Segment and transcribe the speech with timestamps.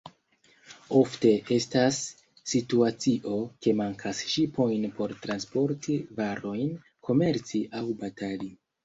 [0.99, 1.99] Ofte estas
[2.53, 6.73] situacio, ke mankas ŝipojn por transporti varojn,
[7.11, 8.51] komerci aŭ batali.